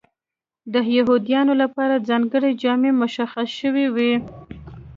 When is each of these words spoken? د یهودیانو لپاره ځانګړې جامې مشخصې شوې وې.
د 0.73 0.75
یهودیانو 0.97 1.53
لپاره 1.63 2.03
ځانګړې 2.09 2.51
جامې 2.61 2.91
مشخصې 3.01 3.55
شوې 3.59 3.85
وې. 3.95 4.13